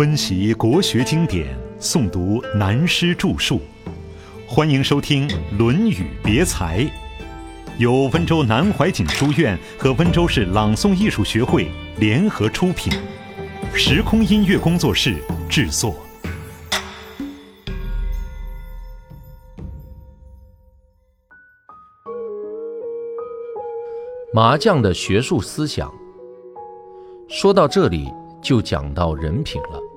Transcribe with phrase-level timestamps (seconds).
[0.00, 3.60] 温习国学经典，诵读南师著述，
[4.48, 6.78] 欢迎收听《论语别裁》，
[7.76, 12.90] 由温州南怀瑾书院和温州市朗诵艺术学会联合出品，
[13.74, 15.16] 时空音乐工作室
[15.50, 15.94] 制作。
[24.32, 25.92] 麻将的学术思想，
[27.28, 28.10] 说到这里
[28.40, 29.89] 就讲到人品了。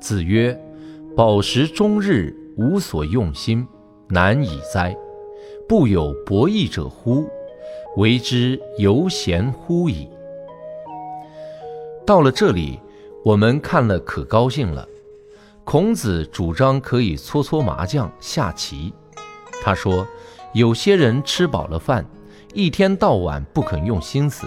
[0.00, 0.58] 子曰
[1.16, 3.66] ：“饱食终日，无所用心，
[4.08, 4.96] 难以哉！
[5.68, 7.28] 不有博弈者乎？
[7.96, 10.08] 为之犹贤乎矣。”
[12.06, 12.80] 到了这里，
[13.24, 14.88] 我们看了可高兴了。
[15.64, 18.92] 孔子主张可以搓搓麻将、下棋。
[19.62, 20.06] 他说
[20.54, 22.04] ：“有些人吃饱了饭。”
[22.52, 24.44] 一天到晚不肯用心思，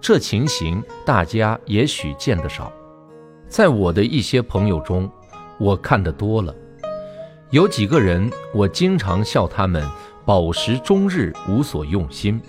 [0.00, 2.72] 这情形大家也许见得少。
[3.48, 5.10] 在我的一些朋友中，
[5.58, 6.54] 我看得多了。
[7.50, 9.82] 有几个人，我经常笑他们
[10.24, 12.40] 饱食终日，无所用心。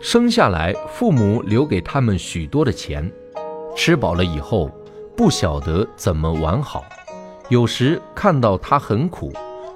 [0.00, 3.10] 生下来，父母留给他们许多的钱，
[3.76, 4.70] 吃饱了以后，
[5.16, 6.84] 不晓得怎么玩好。
[7.50, 9.32] 有时看到他很苦，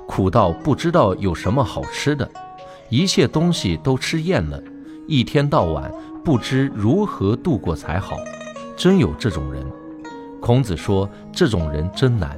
[0.07, 2.29] 苦到不知道有什么好吃的。
[2.89, 4.61] 一切东西都吃厌了，
[5.07, 5.93] 一天到晚
[6.25, 8.17] 不知如何度过才好。
[8.77, 9.63] 真有这种人。
[10.41, 12.37] 孔子说：“这种人真难。”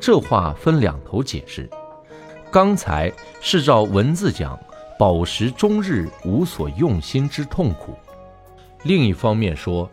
[0.00, 1.68] 这话分两头解释。
[2.50, 4.58] 刚才是照文字讲，
[4.98, 7.92] 饱食终日无所用心之痛苦；
[8.82, 9.90] 另一方面说，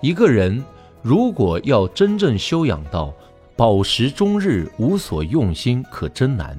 [0.00, 0.62] 一个人
[1.00, 3.12] 如果要真正修养到
[3.56, 6.58] 饱食终日无所用心，可真难。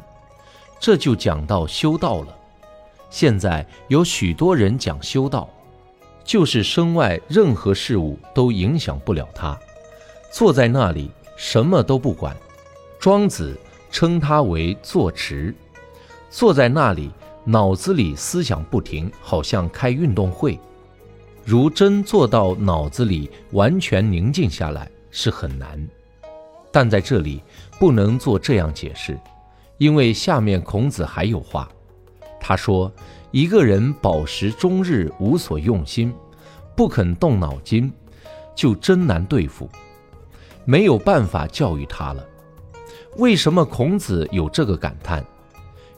[0.80, 2.36] 这就讲到修道了。
[3.10, 5.50] 现在有许多人讲修道，
[6.24, 9.58] 就是身外任何事物都影响不了他，
[10.32, 12.36] 坐在那里什么都不管。
[13.00, 13.58] 庄子
[13.92, 15.54] 称他为坐持，
[16.30, 17.12] 坐在那里
[17.44, 20.60] 脑子里思想不停，好像开运动会。
[21.44, 25.88] 如真做到脑子里完全宁静下来是很难，
[26.72, 27.42] 但在这里
[27.80, 29.18] 不能做这样解释，
[29.78, 31.70] 因为下面孔子还有话。
[32.40, 32.92] 他说
[33.30, 36.14] ：“一个人饱食终日，无所用心，
[36.76, 37.92] 不肯动脑筋，
[38.56, 39.70] 就真难对付，
[40.66, 42.26] 没有办法教育他了。
[43.18, 45.26] 为什么孔子有这个感叹？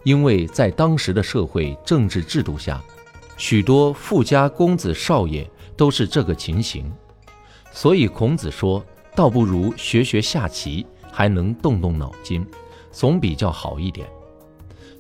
[0.04, 2.82] 因为在当时的社会政治制度下，
[3.38, 6.92] 许多富家公子少爷都是这个情形，
[7.72, 8.84] 所以孔子说，
[9.16, 12.46] 倒不如学学下棋，还能动动脑筋，
[12.92, 14.08] 总比较好一点。”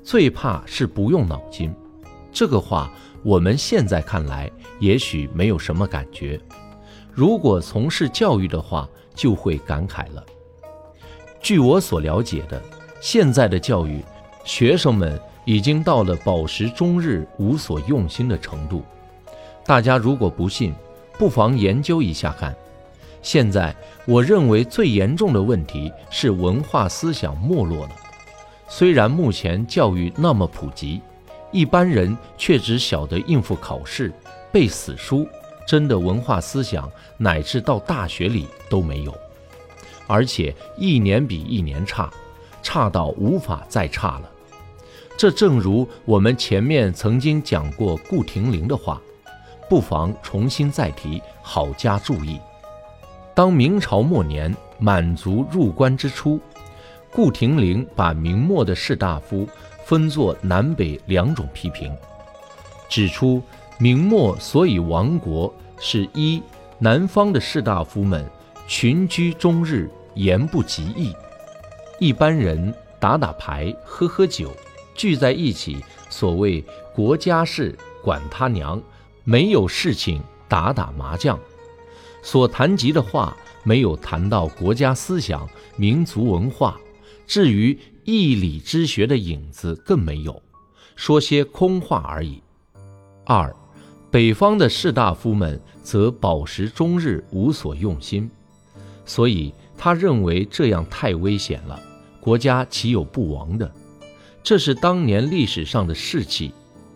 [0.04, 1.74] 最怕是不用脑筋，
[2.32, 2.92] 这个话
[3.24, 6.40] 我们现在看来也许没有什么感觉，
[7.14, 10.24] 如果从事教育的话，就会感慨了。
[11.42, 12.62] 据我所了解的，
[13.02, 14.02] 现在的教育，
[14.46, 18.84] 学生们已经到了饱食终日无所用心的程度。
[19.66, 20.74] 大家如果不信，
[21.18, 22.56] 不妨研究一下看。
[23.22, 23.76] 现在
[24.06, 27.92] 我认为最严重的问题是文化思想没落了。
[28.70, 31.02] 虽然目前教育那么普及，
[31.52, 34.14] 一般人却只晓得应付考试、
[34.52, 35.28] 背死书，
[35.68, 39.14] 真的文化思想乃至到大学里都没有，
[40.08, 42.10] 而且一年比一年差，
[42.64, 44.32] 差到无法再差了。
[45.18, 49.02] 这正如我们前面曾经讲过顾亭林的话，
[49.70, 52.40] 不妨重新再提，好加注意。
[53.36, 56.40] 当明朝末年满族入关之初。
[57.10, 59.48] 顾亭林把明末的士大夫
[59.86, 61.96] 分作南北两种批评，
[62.88, 63.42] 指出
[63.80, 66.42] 明末所以亡国是一
[66.80, 68.28] 南方的士大夫们
[68.68, 71.14] 群居终日，言不及义；
[72.00, 74.52] 一般人打打牌、喝喝酒，
[74.96, 75.78] 聚在一起，
[76.10, 78.82] 所谓国家事管他娘，
[79.24, 81.40] 没有事情打打麻将，
[82.24, 86.80] 所谈及的话没有谈到国家思想、民族文化。
[87.28, 90.42] 至于义理之学的影子更没有，
[90.96, 92.42] 说些空话而已。
[93.26, 93.54] 二，
[94.10, 98.30] 北方的士大夫们则饱食终日，无所用心，
[99.06, 101.80] 所以他认为这样太危险了，
[102.20, 103.72] 国家岂有不亡的？
[104.42, 106.54] 这是当年历史上的士气，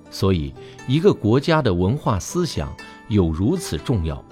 [0.10, 0.54] 所以
[0.88, 2.74] 一个国家的文化思想
[3.10, 4.24] 有如此重要。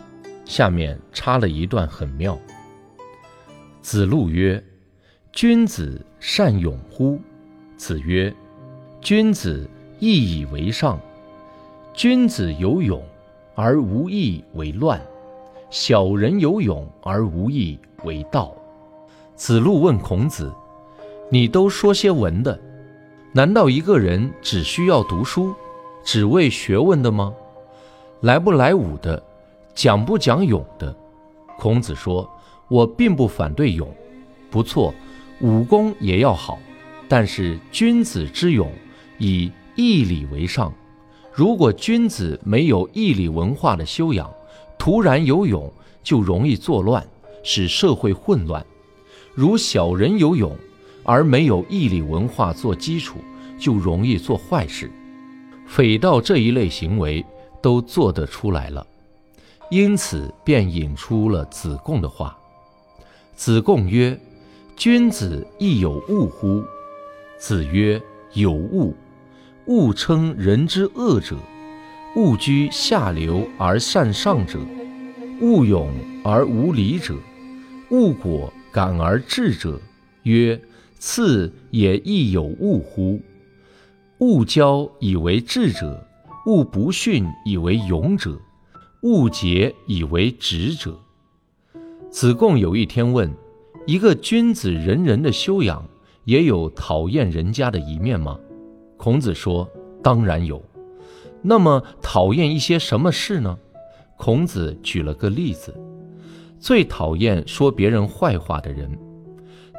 [0.46, 2.40] 下面插了一段很妙。
[3.81, 4.64] 子路曰。
[5.31, 7.22] 君子善勇乎？
[7.78, 8.34] 子曰
[9.00, 11.00] ：“君子义以为上。
[12.00, 13.04] 君子有勇
[13.56, 15.01] 而无义为乱。
[15.69, 18.56] 小人有勇而无义为道。”
[19.36, 20.50] 子路问孔子
[21.30, 22.57] ：“你都说些文的，
[23.34, 25.54] 难道一个人只需要读书，
[26.01, 27.34] 只为学问的吗？
[28.22, 29.22] 来不来武的，
[29.75, 30.95] 讲不讲勇的？”
[31.60, 32.25] 孔子说
[32.72, 33.94] ：“我并不反对勇，
[34.50, 34.94] 不错，
[35.42, 36.57] 武功也要好，
[37.10, 38.72] 但是君子之勇
[39.18, 40.74] 以义理为上。
[41.34, 44.30] 如果君子没有义理文化的修养，
[44.78, 45.72] 突然有勇，
[46.04, 47.06] 就容易作乱，
[47.44, 48.66] 使社会混乱。”
[49.36, 50.54] 如小人有勇，
[51.04, 53.20] 而没有义理文化做基础，
[53.58, 54.92] 就容易做坏事。
[55.66, 57.24] 匪盗这一类行为
[57.62, 58.86] 都做得出来了，
[59.70, 62.38] 因此便引出了子贡的话。
[63.36, 64.20] 子贡曰
[64.76, 66.62] ：“君子亦有恶乎？”
[67.40, 68.02] 子曰
[68.34, 68.92] ：“有恶。
[69.69, 71.38] 勿称人之恶者，
[72.16, 74.57] 勿居下流而善上者，
[75.42, 75.94] 勿勇
[76.24, 77.16] 而无礼者，
[77.92, 79.81] 勿果。”敢而智者
[80.24, 80.60] 曰
[81.00, 83.19] ：“次也亦有物乎？
[84.19, 86.04] 物交以为智者，
[86.45, 88.39] 物不逊以为勇者，
[89.01, 91.00] 物节以为直者。”
[92.12, 93.31] 子贡有一天问
[93.86, 95.83] ：“一个君子人人的修养，
[96.25, 98.39] 也有讨厌人家的一面吗？”
[99.00, 99.66] 孔子说
[100.04, 100.62] ：“当然有。
[101.42, 103.57] 那么讨厌一些什么事呢？”
[104.18, 105.74] 孔子举了个例子。
[106.60, 109.00] 最讨厌说别人坏话的人，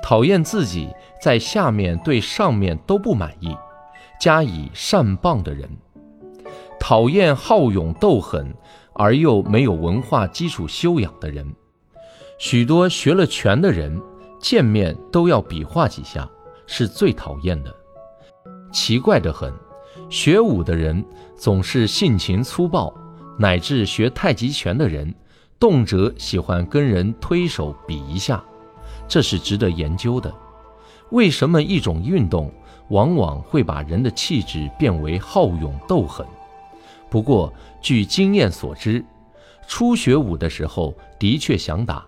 [0.03, 0.89] 讨厌自己
[1.21, 3.55] 在下面对上面都不满意，
[4.19, 5.69] 加以善谤的人，
[6.81, 8.55] 讨厌好勇斗狠
[8.95, 11.47] 而又没有文化基础修养的人，
[12.39, 14.01] 许多学了拳的人
[14.41, 16.27] 见面都要比划几下，
[16.67, 17.77] 是最讨厌的。
[18.73, 19.53] 奇怪的很，
[20.09, 21.05] 学武的人
[21.37, 22.93] 总是性情粗暴，
[23.39, 25.15] 乃至学太极拳的人。
[25.59, 28.43] 动辄喜欢跟人推手比一下，
[29.07, 30.33] 这是值得研究的。
[31.11, 32.51] 为什么一种运动
[32.89, 36.27] 往往会把人的气质变为好勇斗狠？
[37.11, 37.53] 不过
[37.83, 39.05] 据经验所知，
[39.67, 42.07] 初学武的时候的确想打，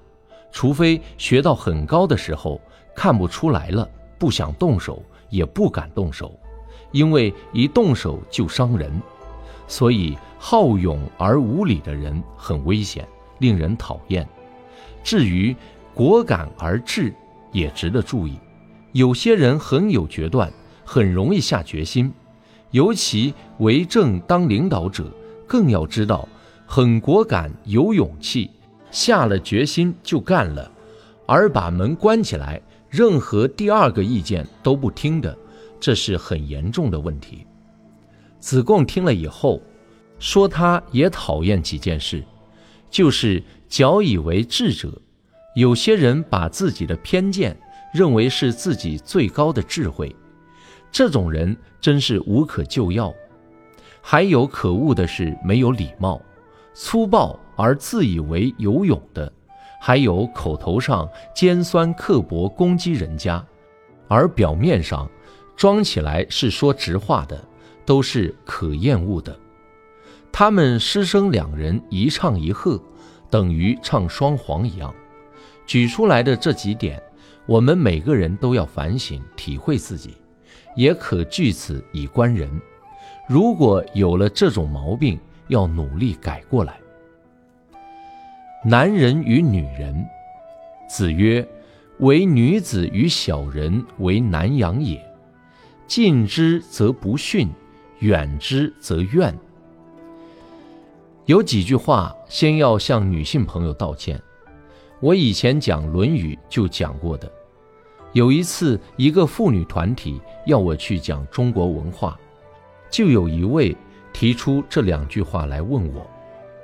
[0.51, 2.59] 除非学到很高的时候
[2.97, 3.87] 看不出来了，
[4.19, 6.33] 不想动手也不敢动手，
[6.93, 8.93] 因为一动手就伤人。
[9.67, 13.05] 所以好勇而无礼的人很危险。
[13.39, 14.25] 令人讨厌。
[15.03, 15.57] 至于
[15.93, 17.13] 果敢而智，
[17.51, 18.39] 也值得注意。
[18.93, 20.49] 有些人很有决断，
[20.85, 22.13] 很容易下决心，
[22.71, 25.13] 尤其为政当领导者，
[25.45, 26.29] 更要知道
[26.67, 28.49] 很果敢、有勇气，
[28.93, 30.71] 下了决心就干了，
[31.27, 35.37] 而把门关起来，任何第二个意见都不听的，
[35.83, 37.45] 这是很严重的问题。
[38.39, 39.61] 子贡听了以后，
[40.21, 42.23] 说他也讨厌几件事。
[42.89, 44.93] 就是矫以为智者，
[45.57, 47.59] 有些人把自己的偏见
[47.93, 50.15] 认为是自己最高的智慧，
[50.93, 53.13] 这种人真是无可救药。
[54.01, 56.23] 还有可恶的是没有礼貌、
[56.75, 59.33] 粗暴而自以为有勇的，
[59.81, 63.45] 还有口头上尖酸刻薄攻击人家，
[64.07, 65.11] 而表面上
[65.57, 67.43] 装起来是说直话的，
[67.85, 69.39] 都是可厌恶的。
[70.33, 72.83] 他们师生两人一唱一和，
[73.29, 74.93] 等于唱双簧一样。
[75.67, 77.01] 举出来的这几点，
[77.47, 80.17] 我们每个人都要反省体会自己，
[80.75, 82.51] 也可据此以观人。
[83.29, 85.19] 如果有了这种毛病，
[85.49, 86.81] 要努力改过来。
[88.65, 90.05] 男人与女人，
[90.89, 91.47] 子曰
[92.01, 95.01] ：“唯女子与小人为难养也。
[95.95, 97.51] 近之则不逊，
[97.99, 99.39] 远之则怨。”
[101.27, 104.19] 有几句话，先要向女性朋友道歉。
[105.01, 107.31] 我以前讲《论语》就讲过的。
[108.15, 112.19] 有一次，一个妇女团体要我去讲中国文化，
[112.89, 113.77] 就有一位
[114.15, 116.11] 提出这两句话来问我。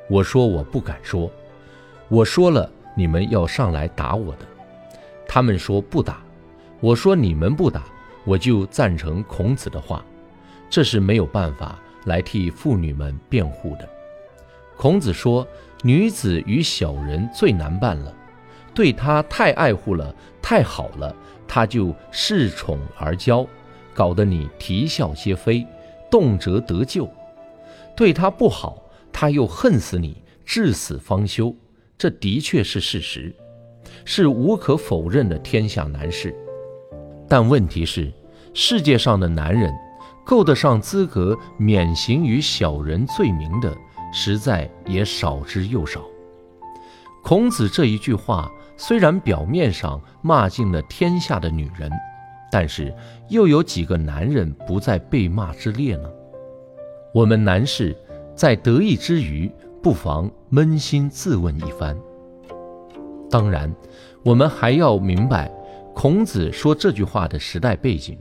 [0.08, 1.30] 我说我不敢说，
[2.08, 4.46] 我说了你们要上来打我的。
[5.28, 6.22] 他们说不打。
[6.80, 7.84] 我说你们不打，
[8.28, 10.04] 我就赞成孔子的话。
[10.68, 13.88] 这是没有办法来替妇女们辩护的。
[14.76, 15.48] 孔子说
[15.82, 18.14] ：“女子与小人最难办了，
[18.74, 21.16] 对她太爱护了，太好了，
[21.48, 23.46] 她就恃宠而骄，
[23.94, 25.66] 搞得你啼笑皆非，
[26.10, 27.08] 动辄得咎；
[27.96, 31.56] 对她不好，她又恨死你，至死方休。
[31.96, 33.34] 这的确是事实，
[34.04, 36.32] 是无可否认的天下难事。
[37.26, 38.12] 但问题是，
[38.54, 39.72] 世界上的男人，
[40.24, 43.76] 够得上资格免刑于小人罪名的。”
[44.10, 46.00] 实在也少之又少。
[47.22, 51.92] 孔子这一句话虽然表面上骂尽了天下的女人，
[52.50, 52.90] 但是
[53.28, 56.08] 又有几个男人不在被骂之列呢？
[57.12, 57.94] 我们男士
[58.34, 59.52] 在得意之余，
[59.82, 61.94] 不妨扪心自问一番。
[63.30, 63.70] 当然，
[64.24, 65.52] 我们还要明白
[65.94, 68.18] 孔子说这句话的时代背景。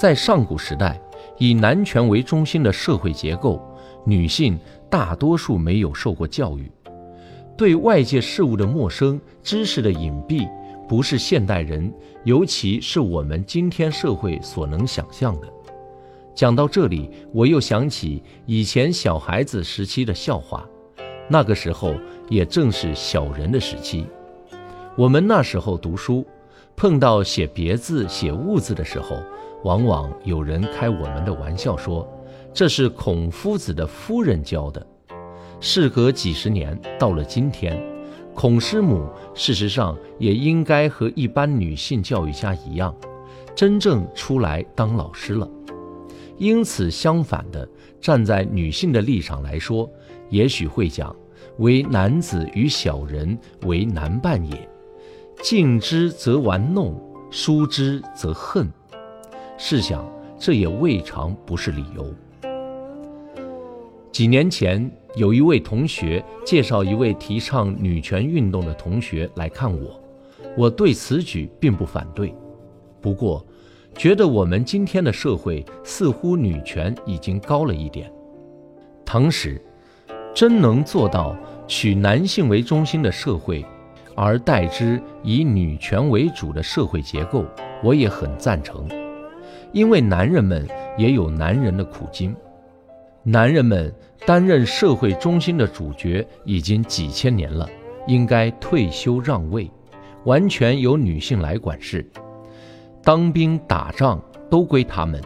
[0.00, 0.98] 在上古时代，
[1.36, 3.60] 以男权为中心的社会结构，
[4.06, 6.72] 女性大多数没有受过教育，
[7.54, 10.48] 对外界事物的陌生、知识的隐蔽，
[10.88, 11.92] 不是现代人，
[12.24, 15.46] 尤其是我们今天社会所能想象的。
[16.34, 20.66] 讲到这里，我又想起以前小孩子时期的笑话，
[21.28, 21.94] 那个时候
[22.30, 24.06] 也正是小人的时期。
[24.96, 26.24] 我们那时候读书，
[26.74, 29.22] 碰到写别字、写物字的时候。
[29.62, 32.08] 往往有人开我们的玩笑说，
[32.52, 34.84] 这是孔夫子的夫人教的。
[35.60, 37.78] 事隔几十年，到了今天，
[38.34, 42.94] 孔师母事实上也应该和一般女性教育家一样，
[43.54, 45.46] 真正出来当老师了。
[46.38, 47.68] 因此，相反的，
[48.00, 49.86] 站在女性的立场来说，
[50.30, 51.14] 也许会讲：
[51.58, 54.68] 为男子与小人为难办也，
[55.42, 56.98] 敬之则玩弄，
[57.30, 58.66] 疏之则恨。
[59.62, 60.02] 试想，
[60.38, 62.06] 这也未尝不是理由。
[64.10, 70.00] 几年前，有一位同学介绍一位提倡女权运动的同学来看我，
[70.56, 72.34] 我对此举并不反对，
[73.02, 73.44] 不过，
[73.94, 78.10] 觉得我们今天的社会似乎女权已经高了一点。
[79.04, 79.60] 同时，
[80.34, 81.36] 真能做到
[81.68, 83.62] 取男性为中心的社会，
[84.16, 87.44] 而代之以女权为主的社会结构，
[87.84, 88.88] 我也很赞成。
[89.72, 92.34] 因为男人们也有男人的苦经，
[93.22, 93.92] 男人们
[94.26, 97.68] 担任社会中心的主角已经几千年了，
[98.06, 99.70] 应该退休让位，
[100.24, 102.08] 完全由女性来管事。
[103.02, 105.22] 当兵打仗都归他们，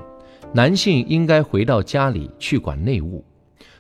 [0.53, 3.25] 男性应该回到家里去管内务，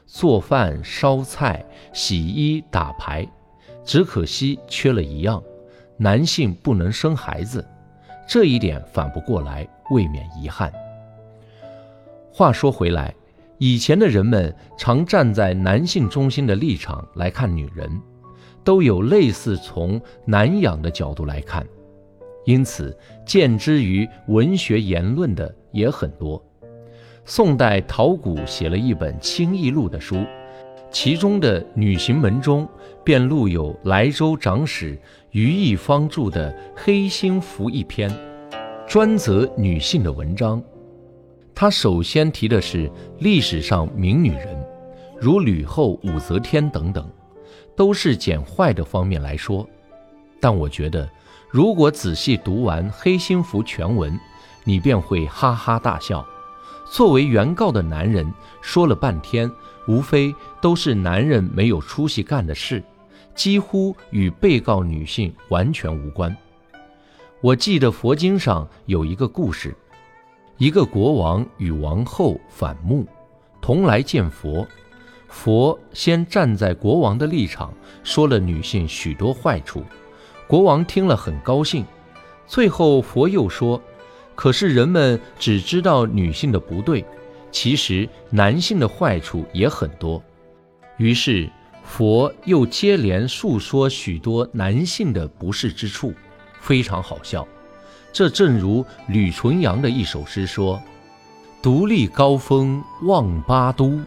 [0.07, 3.27] 做饭、烧菜、洗衣、打牌。
[3.85, 5.43] 只可惜缺了一样，
[5.99, 7.63] 男性不能生孩子。
[8.27, 10.73] 这一点反不过来，未免遗憾。
[12.33, 13.15] 话说回来，
[13.59, 18.01] 以前的人们常站在男性中心的立场来看女人，
[18.65, 21.65] 都有类似从男养的角度来看，
[22.45, 26.43] 因此见之于文学言论的也很多。
[27.25, 30.25] 宋代陶谷写了一本《清异录》的书，
[30.91, 32.69] 其中的女行门中
[33.05, 34.99] 便录有莱州长史。
[35.35, 38.09] 于一方著的《黑心符》一篇，
[38.87, 40.63] 专责女性的文章。
[41.53, 42.89] 他首先提的是
[43.19, 44.65] 历史上名女人，
[45.21, 47.11] 如吕后、武则天等等，
[47.75, 49.69] 都是捡坏的方面来说。
[50.41, 51.11] 但我觉得，
[51.51, 54.17] 如果仔细读完《黑心符》全文，
[54.63, 56.25] 你便会哈哈大笑。
[56.89, 59.51] 作为原告的男人，说了半天，
[59.89, 62.81] 无非都是男人没有出息干的事。
[63.35, 66.35] 几乎与被告女性完全无关。
[67.41, 69.75] 我记得佛经上有一个故事：
[70.57, 73.07] 一个国王与王后反目，
[73.61, 74.67] 同来见佛。
[75.29, 77.75] 佛先站在国王的立场，
[78.05, 79.83] 说了女性许多坏处。
[80.47, 81.85] 国王听了很高兴。
[82.47, 83.83] 最后佛又说
[84.37, 87.05] ：“可是人们只知道女性的不对，
[87.51, 90.23] 其实男性的坏处也很多。”
[90.99, 91.51] 于是。
[91.85, 96.13] 佛又接连述说许多男性的不是之处，
[96.61, 97.47] 非常好笑。
[98.13, 100.83] 这正如吕纯阳的一首诗说
[101.63, 104.01] ：“独立高峰望八都，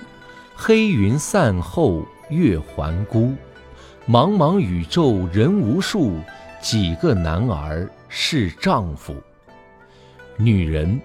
[0.55, 3.33] 黑云散后月还孤。
[4.07, 6.19] 茫茫宇宙人无数，
[6.61, 9.15] 几个男儿是丈夫？
[10.35, 10.99] 女人、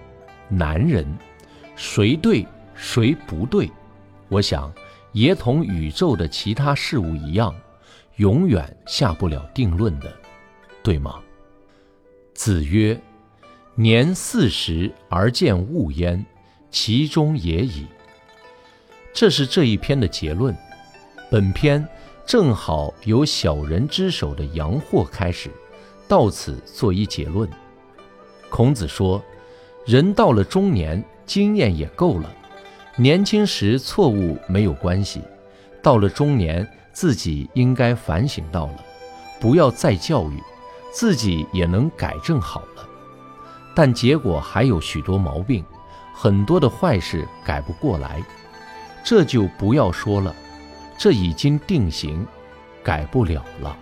[0.49, 1.05] 男人，
[1.75, 3.71] 谁对谁不对？
[4.27, 4.69] 我想。”
[5.13, 7.55] 也同宇宙的其他事物一样，
[8.17, 10.11] 永远下不了定论的，
[10.83, 11.21] 对吗？
[12.33, 12.99] 子曰
[13.75, 16.25] ：“年四十而见物焉，
[16.69, 17.85] 其中也已。”
[19.13, 20.55] 这是这一篇的结论。
[21.29, 21.87] 本篇
[22.25, 25.51] 正好由小人之手的阳货开始，
[26.07, 27.47] 到此作一结论。
[28.49, 29.23] 孔子说
[29.85, 32.31] ：“人到了中年，经验也够了。”
[32.95, 35.19] 年轻时错误没有关系，
[35.81, 38.75] 到了中年自己应该反省到了，
[39.39, 40.39] 不要再教育，
[40.91, 42.87] 自己也能改正好了。
[43.73, 45.65] 但结果还有许多毛病，
[46.13, 48.23] 很多的坏事改不过来，
[49.03, 50.35] 这就不要说了，
[50.95, 52.23] 这已经定型，
[52.83, 53.75] 改不了了。